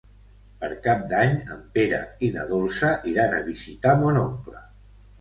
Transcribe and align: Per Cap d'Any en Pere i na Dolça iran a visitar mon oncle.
Per 0.63 0.69
Cap 0.87 1.03
d'Any 1.11 1.35
en 1.57 1.61
Pere 1.77 2.01
i 2.29 2.33
na 2.39 2.49
Dolça 2.55 2.93
iran 3.15 3.39
a 3.43 3.47
visitar 3.55 3.99
mon 4.05 4.23
oncle. 4.29 4.69